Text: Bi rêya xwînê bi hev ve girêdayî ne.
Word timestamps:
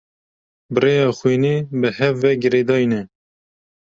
Bi 0.71 0.77
rêya 0.83 1.07
xwînê 1.17 1.55
bi 1.79 1.87
hev 1.97 2.15
ve 2.21 2.31
girêdayî 2.41 2.87
ne. 2.91 3.01